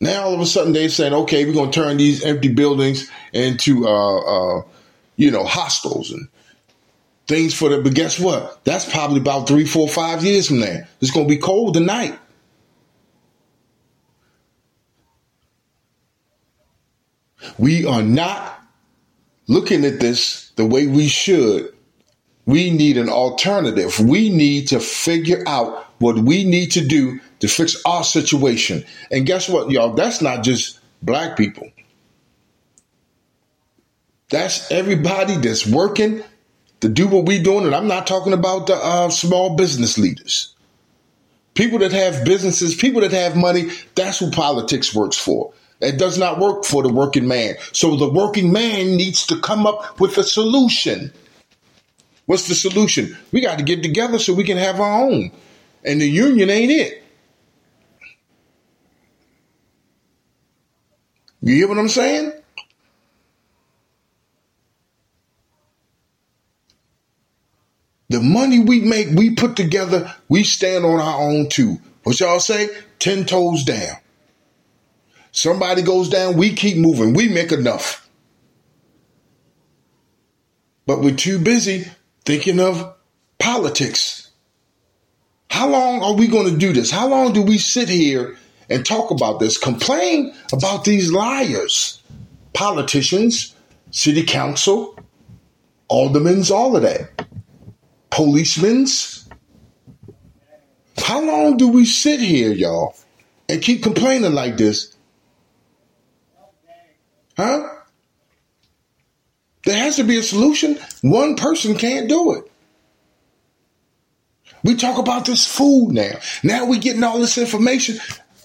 Now 0.01 0.25
all 0.25 0.35
of 0.35 0.41
a 0.41 0.45
sudden 0.45 0.75
they're 0.75 0.91
saying, 0.91 1.15
okay, 1.15 1.47
we're 1.47 1.55
going 1.55 1.71
to 1.71 1.81
turn 1.81 1.97
these 1.97 2.23
empty 2.23 2.53
buildings 2.53 3.11
into, 3.33 3.89
uh, 3.89 4.19
uh, 4.59 4.63
you 5.17 5.31
know, 5.31 5.45
hostels 5.45 6.11
and 6.11 6.29
things 7.27 7.55
for 7.55 7.71
the. 7.71 7.81
But 7.81 7.95
guess 7.95 8.21
what? 8.21 8.63
That's 8.67 8.85
probably 8.85 9.21
about 9.21 9.49
three, 9.49 9.65
four, 9.65 9.89
five 9.89 10.23
years 10.23 10.49
from 10.49 10.61
now. 10.61 10.81
It's 11.01 11.11
going 11.11 11.27
to 11.27 11.35
be 11.35 11.41
cold 11.41 11.73
tonight. 11.73 12.19
We 17.57 17.87
are 17.87 18.03
not 18.03 18.62
looking 19.47 19.85
at 19.85 20.01
this 20.01 20.51
the 20.57 20.67
way 20.67 20.87
we 20.87 21.09
should. 21.09 21.73
We 22.45 22.71
need 22.71 22.97
an 22.97 23.09
alternative. 23.09 24.01
We 24.01 24.29
need 24.29 24.69
to 24.69 24.81
figure 24.81 25.45
out 25.47 25.87
what 25.99 26.19
we 26.19 26.45
need 26.45 26.73
to 26.73 26.87
do 26.87 27.21
to 27.39 27.49
fix 27.49 27.81
our 27.85 28.03
situation. 28.03 28.85
And 29.11 29.27
guess 29.27 29.49
what, 29.49 29.71
y'all? 29.71 29.95
That's 29.95 30.21
not 30.21 30.43
just 30.43 30.81
black 31.03 31.37
people. 31.37 31.71
That's 34.31 34.71
everybody 34.71 35.37
that's 35.37 35.67
working 35.67 36.23
to 36.81 36.89
do 36.89 37.07
what 37.07 37.27
we're 37.27 37.43
doing. 37.43 37.67
And 37.67 37.75
I'm 37.75 37.87
not 37.87 38.07
talking 38.07 38.33
about 38.33 38.67
the 38.67 38.75
uh, 38.75 39.11
small 39.11 39.55
business 39.57 39.99
leaders. 39.99 40.55
People 41.55 41.79
that 41.81 41.93
have 41.93 42.25
businesses, 42.25 42.75
people 42.75 43.03
that 43.03 43.13
have 43.13 43.37
money, 43.37 43.71
that's 43.95 44.19
who 44.19 44.31
politics 44.31 44.95
works 44.95 45.19
for. 45.19 45.53
It 45.83 45.99
does 45.99 46.17
not 46.17 46.39
work 46.39 46.65
for 46.65 46.85
the 46.85 46.89
working 46.93 47.27
man. 47.27 47.57
So 47.73 47.97
the 47.97 48.09
working 48.09 48.53
man 48.53 48.97
needs 48.97 49.27
to 49.27 49.41
come 49.41 49.67
up 49.67 49.99
with 49.99 50.17
a 50.17 50.23
solution. 50.23 51.13
What's 52.27 52.47
the 52.47 52.55
solution? 52.55 53.19
We 53.33 53.41
got 53.41 53.59
to 53.59 53.65
get 53.65 53.83
together 53.83 54.21
so 54.21 54.33
we 54.33 54.45
can 54.45 54.59
have 54.59 54.81
our 54.81 55.03
own. 55.03 55.33
And 55.85 56.01
the 56.01 56.09
union 56.09 56.51
ain't 56.51 56.71
it. 56.71 57.03
You 61.41 61.57
hear 61.57 61.69
what 61.69 61.79
I'm 61.79 61.89
saying? 61.89 62.33
The 68.09 68.21
money 68.21 68.61
we 68.61 68.83
make, 68.83 69.09
we 69.09 69.35
put 69.35 69.57
together, 69.57 70.15
we 70.29 70.45
stand 70.45 70.85
on 70.85 71.01
our 71.01 71.21
own 71.21 71.49
too. 71.49 71.81
What 72.05 72.21
y'all 72.21 72.39
say? 72.39 72.69
Ten 73.01 73.25
toes 73.25 73.65
down. 73.65 73.97
Somebody 75.33 75.81
goes 75.83 76.11
down, 76.11 76.37
we 76.37 76.55
keep 76.55 76.77
moving. 76.77 77.15
We 77.15 77.29
make 77.29 77.53
enough. 77.53 78.09
But 80.87 81.01
we're 81.01 81.17
too 81.17 81.39
busy 81.39 81.87
thinking 82.25 82.61
of 82.61 82.95
politics. 83.39 84.31
How 85.49 85.69
long 85.69 86.03
are 86.03 86.15
we 86.15 86.29
going 86.29 86.51
to 86.51 86.57
do 86.57 86.73
this? 86.73 86.91
How 86.91 87.09
long 87.09 87.33
do 87.33 87.43
we 87.43 87.59
sit 87.59 87.89
here 87.89 88.37
and 88.69 88.85
talk 88.85 89.11
about 89.11 89.41
this? 89.41 89.59
Complain 89.59 90.35
about 90.53 90.85
these 90.85 91.11
liars, 91.11 92.03
politicians, 92.53 93.55
city 93.91 94.23
council, 94.23 94.99
aldermen's, 95.89 96.51
all 96.51 96.77
of 96.77 96.83
that, 96.83 97.27
policemen's. 98.11 99.29
How 100.99 101.23
long 101.23 101.57
do 101.57 101.69
we 101.69 101.85
sit 101.85 102.21
here, 102.21 102.53
y'all, 102.53 102.97
and 103.49 103.63
keep 103.63 103.83
complaining 103.83 104.33
like 104.35 104.57
this? 104.57 104.97
Huh? 107.37 107.69
There 109.65 109.77
has 109.77 109.97
to 109.97 110.05
be 110.05 110.17
a 110.19 110.23
solution. 110.23 110.79
One 111.03 111.37
person 111.37 111.77
can't 111.77 112.09
do 112.09 112.35
it. 112.35 112.51
We 114.65 114.77
talk 114.77 114.99
about 114.99 115.27
this 115.27 115.47
food 115.47 115.93
now. 115.93 116.13
Now 116.43 116.67
we're 116.67 116.81
getting 116.81 117.03
all 117.03 117.19
this 117.19 117.39
information. 117.39 117.99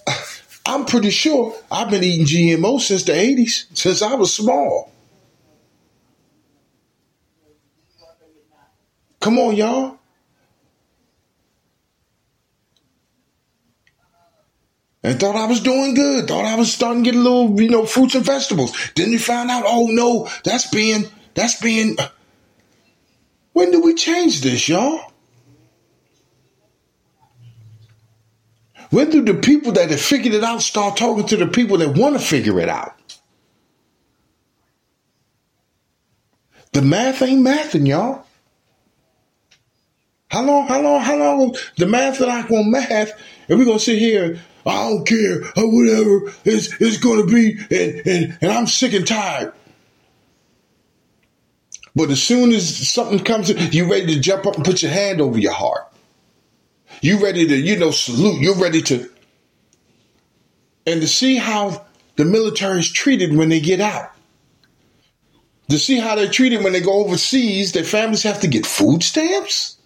I'm 0.66 0.84
pretty 0.84 1.10
sure 1.10 1.56
I've 1.70 1.90
been 1.90 2.04
eating 2.04 2.26
GMO 2.26 2.80
since 2.80 3.04
the 3.04 3.12
80s, 3.12 3.66
since 3.76 4.02
I 4.02 4.14
was 4.14 4.34
small. 4.34 4.92
Come 9.20 9.38
on, 9.38 9.56
y'all. 9.56 9.97
And 15.08 15.18
thought 15.18 15.36
I 15.36 15.46
was 15.46 15.60
doing 15.60 15.94
good. 15.94 16.28
Thought 16.28 16.44
I 16.44 16.56
was 16.56 16.70
starting 16.70 17.02
to 17.02 17.10
get 17.10 17.18
a 17.18 17.22
little, 17.22 17.58
you 17.58 17.70
know, 17.70 17.86
fruits 17.86 18.14
and 18.14 18.26
vegetables. 18.26 18.76
Then 18.94 19.10
you 19.10 19.18
found 19.18 19.50
out, 19.50 19.64
oh 19.66 19.86
no, 19.86 20.28
that's 20.44 20.68
being, 20.68 21.06
that's 21.32 21.58
being. 21.62 21.96
When 23.54 23.70
do 23.70 23.80
we 23.80 23.94
change 23.94 24.42
this, 24.42 24.68
y'all? 24.68 25.10
When 28.90 29.08
do 29.08 29.24
the 29.24 29.32
people 29.32 29.72
that 29.72 29.88
have 29.90 29.98
figured 29.98 30.34
it 30.34 30.44
out 30.44 30.60
start 30.60 30.98
talking 30.98 31.26
to 31.28 31.38
the 31.38 31.46
people 31.46 31.78
that 31.78 31.96
want 31.96 32.14
to 32.14 32.20
figure 32.20 32.60
it 32.60 32.68
out? 32.68 32.94
The 36.72 36.82
math 36.82 37.22
ain't 37.22 37.46
mathing, 37.46 37.88
y'all. 37.88 38.26
How 40.30 40.44
long, 40.44 40.68
how 40.68 40.82
long, 40.82 41.00
how 41.00 41.16
long 41.16 41.56
the 41.78 41.86
math 41.86 42.18
that 42.18 42.28
I 42.28 42.46
gonna 42.46 42.68
math 42.68 43.18
and 43.48 43.58
we're 43.58 43.64
gonna 43.64 43.78
sit 43.78 43.98
here, 43.98 44.38
I 44.66 44.88
don't 44.88 45.06
care, 45.06 45.42
or 45.56 45.72
whatever 45.72 46.32
it's, 46.44 46.80
it's 46.80 46.98
gonna 46.98 47.26
be, 47.26 47.58
and, 47.70 48.06
and, 48.06 48.38
and 48.40 48.52
I'm 48.52 48.66
sick 48.66 48.92
and 48.92 49.06
tired. 49.06 49.52
But 51.94 52.10
as 52.10 52.22
soon 52.22 52.52
as 52.52 52.88
something 52.88 53.18
comes, 53.18 53.48
you 53.74 53.90
ready 53.90 54.14
to 54.14 54.20
jump 54.20 54.46
up 54.46 54.56
and 54.56 54.64
put 54.64 54.82
your 54.82 54.92
hand 54.92 55.20
over 55.20 55.38
your 55.38 55.52
heart. 55.52 55.92
You 57.00 57.18
ready 57.22 57.46
to, 57.46 57.56
you 57.56 57.78
know, 57.78 57.90
salute. 57.90 58.40
You're 58.40 58.54
ready 58.54 58.82
to, 58.82 59.10
and 60.86 61.00
to 61.00 61.08
see 61.08 61.36
how 61.36 61.86
the 62.16 62.24
military 62.24 62.80
is 62.80 62.92
treated 62.92 63.36
when 63.36 63.48
they 63.48 63.60
get 63.60 63.80
out. 63.80 64.12
To 65.70 65.78
see 65.78 65.98
how 65.98 66.14
they're 66.14 66.30
treated 66.30 66.62
when 66.62 66.72
they 66.72 66.80
go 66.80 67.04
overseas, 67.04 67.72
their 67.72 67.84
families 67.84 68.22
have 68.22 68.40
to 68.40 68.48
get 68.48 68.64
food 68.64 69.02
stamps. 69.02 69.77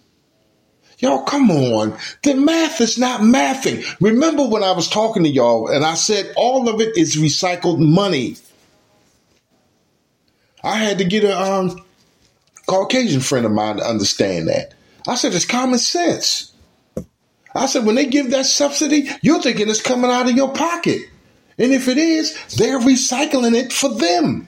Y'all, 1.03 1.23
come 1.23 1.51
on. 1.51 1.97
The 2.21 2.33
math 2.33 2.79
is 2.79 2.97
not 2.97 3.19
mathing. 3.19 3.83
Remember 3.99 4.47
when 4.47 4.63
I 4.63 4.71
was 4.71 4.87
talking 4.87 5.23
to 5.23 5.29
y'all 5.29 5.67
and 5.67 5.83
I 5.83 5.95
said 5.95 6.31
all 6.37 6.69
of 6.69 6.79
it 6.79 6.95
is 6.95 7.17
recycled 7.17 7.77
money. 7.77 8.37
I 10.63 10.75
had 10.75 10.99
to 10.99 11.03
get 11.03 11.25
a 11.25 11.37
um, 11.37 11.83
Caucasian 12.67 13.19
friend 13.19 13.45
of 13.45 13.51
mine 13.51 13.75
to 13.77 13.85
understand 13.85 14.47
that. 14.47 14.75
I 15.05 15.15
said 15.15 15.33
it's 15.33 15.43
common 15.43 15.77
sense. 15.77 16.53
I 17.53 17.65
said, 17.65 17.85
when 17.85 17.95
they 17.95 18.05
give 18.05 18.31
that 18.31 18.45
subsidy, 18.45 19.09
you're 19.21 19.41
thinking 19.41 19.67
it's 19.67 19.81
coming 19.81 20.09
out 20.09 20.29
of 20.29 20.37
your 20.37 20.53
pocket. 20.53 21.01
And 21.57 21.73
if 21.73 21.89
it 21.89 21.97
is, 21.97 22.33
they're 22.55 22.79
recycling 22.79 23.55
it 23.55 23.73
for 23.73 23.93
them. 23.93 24.47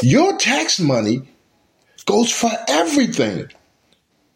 Your 0.00 0.38
tax 0.38 0.78
money 0.78 1.22
goes 2.06 2.30
for 2.30 2.52
everything. 2.68 3.50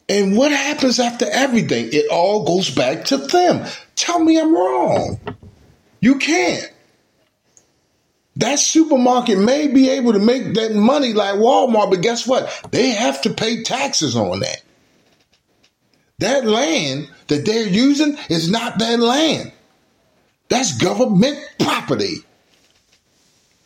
And 0.09 0.37
what 0.37 0.51
happens 0.51 0.99
after 0.99 1.27
everything? 1.31 1.91
It 1.93 2.11
all 2.11 2.45
goes 2.45 2.71
back 2.71 3.07
to 3.07 3.19
them. 3.19 3.67
Tell 3.95 4.19
me 4.19 4.41
I'm 4.41 4.55
wrong. 4.55 5.21
You 6.01 6.17
can't. 6.17 6.73
That 8.37 8.59
supermarket 8.61 9.39
may 9.39 9.67
be 9.67 9.91
able 9.91 10.13
to 10.13 10.21
make 10.21 10.55
that 10.55 10.73
money 10.73 11.13
like 11.13 11.35
Walmart, 11.35 11.91
but 11.91 12.03
guess 12.03 12.27
what? 12.27 12.69
They 12.71 12.91
have 12.91 13.21
to 13.23 13.35
pay 13.35 13.65
taxes 13.65 14.15
on 14.17 14.41
that. 14.41 14.63
That 16.21 16.47
land 16.47 17.11
that 17.27 17.45
they're 17.45 17.67
using 17.67 18.17
is 18.31 18.51
not 18.51 18.79
their 18.79 18.97
land. 18.97 19.53
That's 20.49 20.79
government 20.79 21.39
property. 21.59 22.19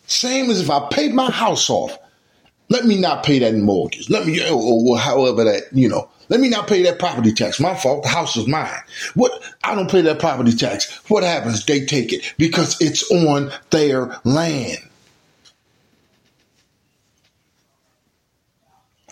Same 0.07 0.51
as 0.51 0.61
if 0.61 0.71
I 0.71 0.89
paid 0.91 1.15
my 1.15 1.31
house 1.31 1.71
off. 1.71 1.97
Let 2.69 2.87
me 2.87 2.99
not 2.99 3.25
pay 3.25 3.39
that 3.41 3.55
mortgage. 3.55 4.09
Let 4.09 4.27
me, 4.27 4.41
or 4.51 4.99
however 4.99 5.45
that, 5.45 5.65
you 5.73 5.89
know, 5.89 6.09
let 6.29 6.41
me 6.41 6.49
not 6.49 6.67
pay 6.67 6.83
that 6.85 6.99
property 6.99 7.33
tax. 7.33 7.61
My 7.61 7.75
fault. 7.75 8.05
The 8.05 8.09
house 8.09 8.37
is 8.37 8.47
mine. 8.47 8.81
What? 9.15 9.43
I 9.63 9.75
don't 9.75 9.91
pay 9.91 10.01
that 10.03 10.19
property 10.19 10.53
tax. 10.53 10.91
What 11.11 11.25
happens? 11.25 11.67
They 11.67 11.85
take 11.85 12.13
it 12.13 12.35
because 12.39 12.81
it's 12.81 13.11
on 13.11 13.53
their 13.71 14.19
land. 14.25 14.79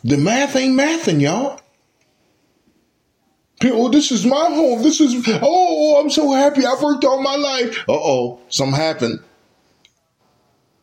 The 0.03 0.17
math 0.17 0.57
ain't 0.57 0.79
mathing, 0.81 1.21
y'all. 1.21 1.61
People, 3.61 3.87
oh, 3.87 3.89
this 3.91 4.11
is 4.11 4.25
my 4.25 4.47
home. 4.47 4.83
This 4.83 5.03
is, 5.03 5.23
oh, 5.43 6.01
I'm 6.01 6.09
so 6.09 6.33
happy. 6.33 6.65
I've 6.65 6.81
worked 6.81 7.05
all 7.05 7.21
my 7.21 7.37
life. 7.37 7.81
Uh 7.87 7.93
oh, 7.93 8.41
something 8.49 8.75
happened. 8.75 9.21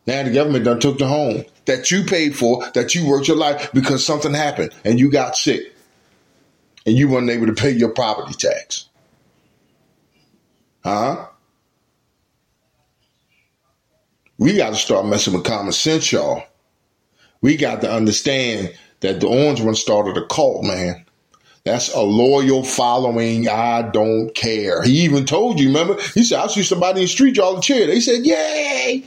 Now 0.08 0.24
the 0.24 0.32
government 0.32 0.66
done 0.66 0.80
took 0.80 0.98
the 0.98 1.08
home 1.08 1.44
that 1.66 1.92
you 1.92 2.04
paid 2.06 2.36
for, 2.36 2.66
that 2.74 2.96
you 2.96 3.08
worked 3.08 3.28
your 3.28 3.38
life 3.38 3.70
because 3.74 4.06
something 4.06 4.34
happened 4.34 4.72
and 4.86 5.00
you 5.00 5.12
got 5.12 5.36
sick 5.36 5.74
and 6.86 6.98
you 6.98 7.10
weren't 7.10 7.30
able 7.30 7.48
to 7.48 7.54
pay 7.54 7.72
your 7.72 7.90
property 7.90 8.34
tax. 8.34 8.88
Huh? 10.84 11.28
We 14.38 14.56
got 14.56 14.70
to 14.70 14.76
start 14.76 15.06
messing 15.06 15.34
with 15.34 15.44
common 15.44 15.74
sense, 15.74 16.12
y'all. 16.12 16.44
We 17.42 17.58
got 17.58 17.82
to 17.82 17.92
understand 17.92 18.74
that 19.02 19.20
the 19.20 19.28
orange 19.28 19.62
one 19.62 19.76
started 19.76 20.16
a 20.16 20.26
cult, 20.28 20.64
man. 20.64 21.06
That's 21.66 21.94
a 21.94 22.00
loyal 22.02 22.64
following. 22.64 23.50
I 23.50 23.82
don't 23.82 24.34
care. 24.34 24.82
He 24.84 25.02
even 25.02 25.26
told 25.26 25.60
you, 25.60 25.68
remember? 25.68 26.02
He 26.14 26.24
said, 26.24 26.40
I 26.40 26.48
see 26.48 26.64
somebody 26.64 27.02
in 27.02 27.04
the 27.04 27.08
street, 27.10 27.36
y'all 27.36 27.60
cheer. 27.60 27.88
They 27.88 28.00
said, 28.00 28.26
Yay! 28.26 29.04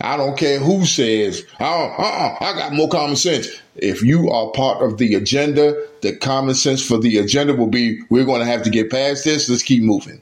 I 0.00 0.16
don't 0.16 0.38
care 0.38 0.58
who 0.58 0.86
says, 0.86 1.44
oh, 1.60 1.94
uh-uh, 1.98 2.44
I 2.44 2.52
got 2.54 2.72
more 2.72 2.88
common 2.88 3.16
sense. 3.16 3.48
If 3.76 4.02
you 4.02 4.30
are 4.30 4.50
part 4.50 4.82
of 4.82 4.98
the 4.98 5.14
agenda, 5.14 5.86
the 6.00 6.16
common 6.16 6.54
sense 6.54 6.84
for 6.84 6.98
the 6.98 7.18
agenda 7.18 7.54
will 7.54 7.66
be, 7.66 8.00
we're 8.08 8.24
going 8.24 8.40
to 8.40 8.46
have 8.46 8.62
to 8.62 8.70
get 8.70 8.90
past 8.90 9.24
this. 9.24 9.48
Let's 9.48 9.62
keep 9.62 9.82
moving. 9.82 10.20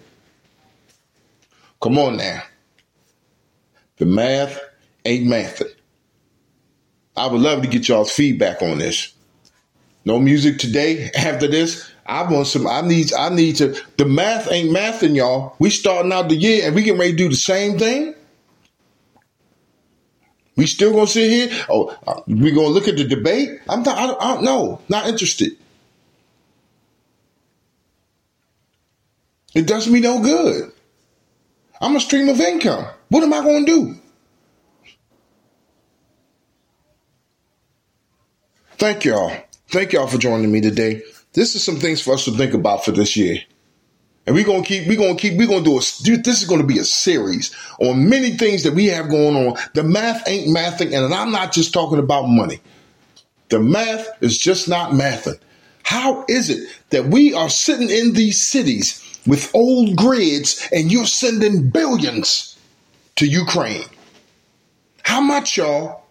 Come 1.80 1.96
on 1.98 2.16
now. 2.16 2.42
The 3.98 4.06
math 4.06 4.60
ain't 5.04 5.26
mathing. 5.26 5.72
I 7.16 7.26
would 7.26 7.40
love 7.40 7.62
to 7.62 7.68
get 7.68 7.88
y'all's 7.88 8.12
feedback 8.12 8.62
on 8.62 8.78
this. 8.78 9.12
No 10.04 10.18
music 10.18 10.58
today 10.58 11.10
after 11.16 11.46
this. 11.46 11.88
I 12.06 12.22
want 12.30 12.46
some, 12.46 12.66
I 12.66 12.80
need, 12.80 13.12
I 13.12 13.28
need 13.28 13.56
to, 13.56 13.80
the 13.98 14.06
math 14.06 14.50
ain't 14.50 14.70
mathing, 14.70 15.14
y'all. 15.14 15.54
We 15.58 15.70
starting 15.70 16.12
out 16.12 16.30
the 16.30 16.36
year 16.36 16.66
and 16.66 16.74
we 16.74 16.82
getting 16.82 16.98
ready 16.98 17.12
to 17.12 17.18
do 17.18 17.28
the 17.28 17.36
same 17.36 17.78
thing. 17.78 18.14
We 20.58 20.66
still 20.66 20.92
gonna 20.92 21.06
sit 21.06 21.30
here? 21.30 21.66
Oh, 21.70 21.96
uh, 22.04 22.20
we 22.26 22.50
gonna 22.50 22.66
look 22.66 22.88
at 22.88 22.96
the 22.96 23.04
debate? 23.04 23.60
I'm 23.68 23.84
not. 23.84 23.96
I 23.96 24.06
don't, 24.08 24.20
I 24.20 24.34
don't 24.34 24.44
know. 24.44 24.80
Not 24.88 25.06
interested. 25.06 25.52
It 29.54 29.68
does 29.68 29.88
me 29.88 30.00
no 30.00 30.20
good. 30.20 30.72
I'm 31.80 31.94
a 31.94 32.00
stream 32.00 32.28
of 32.28 32.40
income. 32.40 32.86
What 33.08 33.22
am 33.22 33.32
I 33.32 33.38
gonna 33.38 33.64
do? 33.66 33.94
Thank 38.78 39.04
y'all. 39.04 39.32
Thank 39.68 39.92
y'all 39.92 40.08
for 40.08 40.18
joining 40.18 40.50
me 40.50 40.60
today. 40.60 41.02
This 41.34 41.54
is 41.54 41.62
some 41.62 41.76
things 41.76 42.02
for 42.02 42.14
us 42.14 42.24
to 42.24 42.32
think 42.32 42.52
about 42.52 42.84
for 42.84 42.90
this 42.90 43.16
year. 43.16 43.38
And 44.28 44.34
we're 44.34 44.44
gonna 44.44 44.62
keep, 44.62 44.86
we're 44.86 44.98
gonna 44.98 45.16
keep, 45.16 45.38
we're 45.38 45.48
gonna 45.48 45.64
do 45.64 45.78
a, 45.78 45.80
this 45.80 46.42
is 46.42 46.44
gonna 46.44 46.62
be 46.62 46.78
a 46.78 46.84
series 46.84 47.50
on 47.80 48.10
many 48.10 48.32
things 48.32 48.62
that 48.64 48.74
we 48.74 48.84
have 48.88 49.08
going 49.08 49.34
on. 49.34 49.56
The 49.72 49.82
math 49.82 50.28
ain't 50.28 50.54
mathing, 50.54 50.92
and 50.92 51.14
I'm 51.14 51.32
not 51.32 51.50
just 51.50 51.72
talking 51.72 51.98
about 51.98 52.26
money. 52.26 52.60
The 53.48 53.58
math 53.58 54.06
is 54.20 54.36
just 54.36 54.68
not 54.68 54.90
mathing. 54.90 55.40
How 55.82 56.26
is 56.28 56.50
it 56.50 56.68
that 56.90 57.06
we 57.06 57.32
are 57.32 57.48
sitting 57.48 57.88
in 57.88 58.12
these 58.12 58.46
cities 58.46 59.02
with 59.26 59.50
old 59.54 59.96
grids 59.96 60.68
and 60.72 60.92
you're 60.92 61.06
sending 61.06 61.70
billions 61.70 62.58
to 63.16 63.26
Ukraine? 63.26 63.86
How 65.04 65.22
much, 65.22 65.56
y'all? 65.56 66.04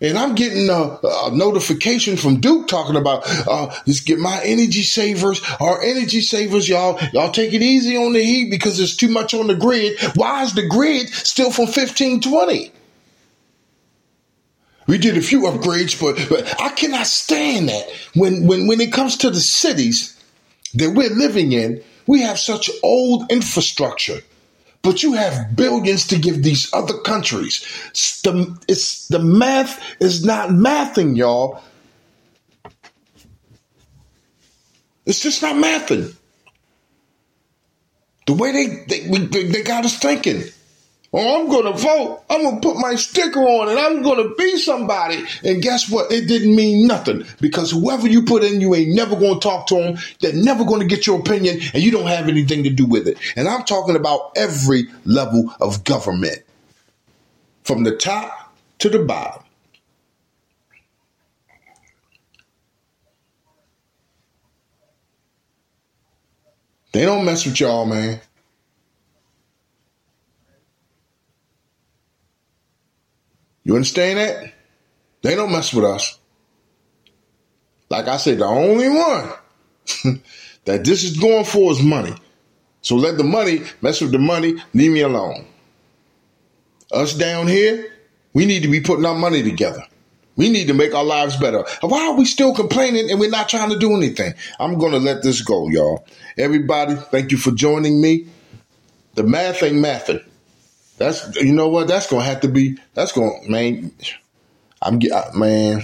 And 0.00 0.18
I'm 0.18 0.34
getting 0.34 0.68
a, 0.68 0.98
a, 1.02 1.30
notification 1.32 2.16
from 2.16 2.40
Duke 2.40 2.68
talking 2.68 2.96
about, 2.96 3.22
uh, 3.46 3.74
let's 3.86 4.00
get 4.00 4.18
my 4.18 4.40
energy 4.44 4.82
savers, 4.82 5.40
our 5.60 5.82
energy 5.82 6.20
savers, 6.20 6.68
y'all, 6.68 7.00
y'all 7.12 7.30
take 7.30 7.54
it 7.54 7.62
easy 7.62 7.96
on 7.96 8.12
the 8.12 8.22
heat 8.22 8.50
because 8.50 8.76
there's 8.76 8.96
too 8.96 9.08
much 9.08 9.32
on 9.32 9.46
the 9.46 9.54
grid. 9.54 9.98
Why 10.14 10.42
is 10.42 10.54
the 10.54 10.66
grid 10.66 11.08
still 11.08 11.50
from 11.50 11.64
1520? 11.66 12.72
We 14.86 14.98
did 14.98 15.16
a 15.16 15.22
few 15.22 15.42
upgrades, 15.42 16.00
but, 16.00 16.28
but 16.28 16.60
I 16.60 16.68
cannot 16.70 17.06
stand 17.06 17.70
that 17.70 17.90
when, 18.14 18.46
when, 18.46 18.66
when 18.66 18.80
it 18.80 18.92
comes 18.92 19.16
to 19.18 19.30
the 19.30 19.40
cities 19.40 20.12
that 20.74 20.90
we're 20.90 21.10
living 21.10 21.52
in, 21.52 21.82
we 22.06 22.20
have 22.20 22.38
such 22.38 22.70
old 22.82 23.30
infrastructure 23.32 24.20
but 24.86 25.02
you 25.02 25.14
have 25.14 25.56
billions 25.56 26.06
to 26.06 26.16
give 26.16 26.44
these 26.44 26.72
other 26.72 26.96
countries. 26.98 27.60
The, 28.22 28.56
it's, 28.68 29.08
the 29.08 29.18
math 29.18 29.82
is 30.00 30.24
not 30.24 30.50
mathing, 30.50 31.16
y'all. 31.16 31.60
It's 35.04 35.20
just 35.20 35.42
not 35.42 35.56
mathing. 35.56 36.14
The 38.28 38.34
way 38.34 38.52
they 38.52 39.00
they, 39.08 39.42
they 39.46 39.62
got 39.62 39.84
us 39.84 39.98
thinking. 39.98 40.44
Oh, 41.18 41.40
I'm 41.40 41.48
going 41.48 41.64
to 41.64 41.72
vote. 41.72 42.24
I'm 42.28 42.42
going 42.42 42.60
to 42.60 42.68
put 42.68 42.76
my 42.76 42.94
sticker 42.94 43.40
on 43.40 43.70
and 43.70 43.78
I'm 43.78 44.02
going 44.02 44.18
to 44.28 44.34
be 44.34 44.58
somebody. 44.58 45.24
And 45.42 45.62
guess 45.62 45.88
what? 45.88 46.12
It 46.12 46.28
didn't 46.28 46.54
mean 46.54 46.86
nothing 46.86 47.24
because 47.40 47.70
whoever 47.70 48.06
you 48.06 48.22
put 48.22 48.44
in, 48.44 48.60
you 48.60 48.74
ain't 48.74 48.94
never 48.94 49.16
going 49.16 49.34
to 49.34 49.40
talk 49.40 49.66
to 49.68 49.76
them. 49.76 49.96
They're 50.20 50.34
never 50.34 50.62
going 50.66 50.80
to 50.80 50.86
get 50.86 51.06
your 51.06 51.18
opinion 51.18 51.60
and 51.72 51.82
you 51.82 51.90
don't 51.90 52.06
have 52.06 52.28
anything 52.28 52.64
to 52.64 52.70
do 52.70 52.84
with 52.84 53.08
it. 53.08 53.16
And 53.34 53.48
I'm 53.48 53.64
talking 53.64 53.96
about 53.96 54.32
every 54.36 54.88
level 55.06 55.50
of 55.58 55.84
government 55.84 56.40
from 57.64 57.84
the 57.84 57.96
top 57.96 58.54
to 58.80 58.90
the 58.90 58.98
bottom. 58.98 59.42
They 66.92 67.06
don't 67.06 67.24
mess 67.24 67.46
with 67.46 67.58
y'all, 67.58 67.86
man. 67.86 68.20
You 73.66 73.74
understand 73.74 74.20
that? 74.20 74.52
They 75.22 75.34
don't 75.34 75.50
mess 75.50 75.74
with 75.74 75.84
us. 75.84 76.20
Like 77.90 78.06
I 78.06 78.16
said, 78.16 78.38
the 78.38 78.44
only 78.44 78.88
one 78.88 79.32
that 80.66 80.84
this 80.84 81.02
is 81.02 81.18
going 81.18 81.44
for 81.44 81.72
is 81.72 81.82
money. 81.82 82.14
So 82.80 82.94
let 82.94 83.18
the 83.18 83.24
money 83.24 83.62
mess 83.80 84.00
with 84.00 84.12
the 84.12 84.20
money, 84.20 84.54
leave 84.72 84.92
me 84.92 85.00
alone. 85.00 85.46
Us 86.92 87.12
down 87.14 87.48
here, 87.48 87.92
we 88.32 88.46
need 88.46 88.62
to 88.62 88.68
be 88.68 88.82
putting 88.82 89.04
our 89.04 89.16
money 89.16 89.42
together. 89.42 89.82
We 90.36 90.48
need 90.48 90.68
to 90.68 90.74
make 90.74 90.94
our 90.94 91.02
lives 91.02 91.36
better. 91.36 91.64
Why 91.80 92.06
are 92.06 92.14
we 92.14 92.24
still 92.24 92.54
complaining 92.54 93.10
and 93.10 93.18
we're 93.18 93.30
not 93.30 93.48
trying 93.48 93.70
to 93.70 93.78
do 93.80 93.96
anything? 93.96 94.34
I'm 94.60 94.78
going 94.78 94.92
to 94.92 95.00
let 95.00 95.24
this 95.24 95.40
go, 95.40 95.68
y'all. 95.70 96.06
Everybody, 96.38 96.94
thank 96.94 97.32
you 97.32 97.36
for 97.36 97.50
joining 97.50 98.00
me. 98.00 98.28
The 99.14 99.24
math 99.24 99.64
ain't 99.64 99.84
mathing. 99.84 100.24
That's 100.98 101.36
you 101.36 101.52
know 101.52 101.68
what? 101.68 101.88
That's 101.88 102.08
gonna 102.08 102.24
have 102.24 102.40
to 102.40 102.48
be. 102.48 102.78
That's 102.94 103.12
gonna 103.12 103.32
man. 103.48 103.92
I'm 104.80 105.00
man. 105.34 105.82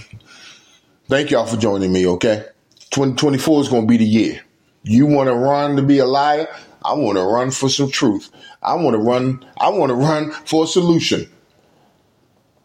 Thank 1.09 1.31
y'all 1.31 1.47
for 1.47 1.57
joining 1.57 1.93
me. 1.93 2.07
Okay, 2.07 2.45
2024 2.91 3.61
is 3.61 3.69
gonna 3.69 3.87
be 3.87 3.99
the 3.99 4.05
year. 4.05 4.41
You 4.85 5.07
want 5.07 5.29
to 5.29 5.35
run 5.35 5.77
to 5.77 5.83
be 5.83 5.99
a 5.99 6.07
liar? 6.07 6.49
I 6.85 6.95
want 6.95 7.17
to 7.17 7.25
run 7.25 7.51
for 7.51 7.69
some 7.69 7.91
truth. 7.91 8.31
I 8.63 8.75
want 8.75 8.95
to 8.95 8.99
run. 8.99 9.45
I 9.59 9.69
want 9.69 9.91
to 9.91 9.95
run 9.95 10.33
for 10.33 10.65
a 10.65 10.67
solution. 10.67 11.31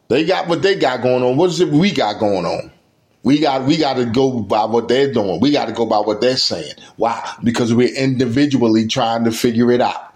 They 0.09 0.25
got 0.25 0.47
what 0.47 0.61
they 0.61 0.75
got 0.75 1.01
going 1.01 1.23
on. 1.23 1.37
What 1.37 1.49
is 1.49 1.59
it 1.59 1.69
we 1.69 1.91
got 1.91 2.19
going 2.19 2.45
on? 2.45 2.71
We 3.23 3.39
got 3.39 3.65
we 3.65 3.77
got 3.77 3.95
to 3.97 4.05
go 4.05 4.39
by 4.39 4.65
what 4.65 4.87
they're 4.87 5.11
doing. 5.11 5.41
We 5.41 5.51
got 5.51 5.65
to 5.65 5.73
go 5.73 5.85
by 5.85 5.99
what 5.99 6.21
they're 6.21 6.37
saying. 6.37 6.75
Why? 6.95 7.35
Because 7.43 7.73
we're 7.73 7.93
individually 7.93 8.87
trying 8.87 9.25
to 9.25 9.31
figure 9.31 9.71
it 9.71 9.81
out. 9.81 10.06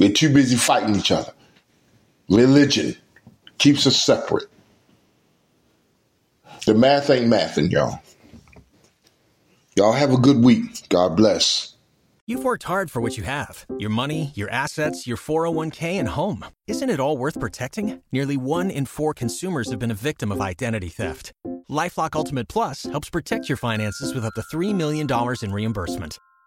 We're 0.00 0.10
too 0.10 0.32
busy 0.32 0.56
fighting 0.56 0.96
each 0.96 1.12
other. 1.12 1.32
Religion 2.30 2.96
keeps 3.58 3.86
us 3.86 4.00
separate. 4.00 4.48
The 6.64 6.74
math 6.74 7.10
ain't 7.10 7.30
mathing, 7.30 7.70
y'all. 7.70 8.00
Y'all 9.76 9.92
have 9.92 10.12
a 10.12 10.16
good 10.16 10.42
week. 10.42 10.88
God 10.88 11.16
bless. 11.16 11.74
You've 12.26 12.44
worked 12.44 12.62
hard 12.62 12.90
for 12.90 13.00
what 13.02 13.18
you 13.18 13.24
have 13.24 13.66
your 13.78 13.90
money, 13.90 14.32
your 14.34 14.48
assets, 14.50 15.06
your 15.06 15.16
401k, 15.18 15.98
and 15.98 16.08
home. 16.08 16.46
Isn't 16.66 16.88
it 16.88 17.00
all 17.00 17.18
worth 17.18 17.38
protecting? 17.38 18.00
Nearly 18.10 18.36
one 18.38 18.70
in 18.70 18.86
four 18.86 19.12
consumers 19.12 19.70
have 19.70 19.80
been 19.80 19.90
a 19.90 19.94
victim 19.94 20.32
of 20.32 20.40
identity 20.40 20.88
theft. 20.88 21.32
LifeLock 21.68 22.14
Ultimate 22.14 22.48
Plus 22.48 22.84
helps 22.84 23.10
protect 23.10 23.48
your 23.48 23.56
finances 23.56 24.14
with 24.14 24.24
up 24.24 24.34
to 24.34 24.42
$3 24.42 24.74
million 24.74 25.06
in 25.42 25.52
reimbursement. 25.52 26.18